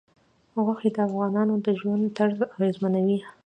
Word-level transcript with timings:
غوښې 0.63 0.89
د 0.95 0.97
افغانانو 1.07 1.53
د 1.65 1.67
ژوند 1.79 2.03
طرز 2.17 2.39
اغېزمنوي. 2.53 3.19